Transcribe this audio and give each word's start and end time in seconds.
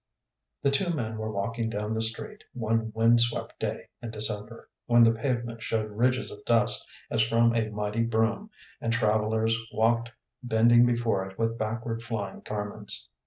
The 0.63 0.71
two 0.71 0.89
men 0.89 1.19
were 1.19 1.31
walking 1.31 1.69
down 1.69 1.93
the 1.93 2.01
street 2.01 2.43
one 2.53 2.91
wind 2.95 3.21
swept 3.21 3.59
day 3.59 3.89
in 4.01 4.09
December, 4.09 4.67
when 4.87 5.03
the 5.03 5.11
pavement 5.13 5.61
showed 5.61 5.91
ridges 5.91 6.31
of 6.31 6.43
dust 6.43 6.89
as 7.11 7.21
from 7.21 7.55
a 7.55 7.69
mighty 7.69 8.01
broom, 8.01 8.49
and 8.81 8.91
travellers 8.91 9.55
walked 9.71 10.11
bending 10.41 10.87
before 10.87 11.27
it 11.29 11.37
with 11.37 11.59
backward 11.59 12.01
flying 12.01 12.39
garments. 12.39 13.09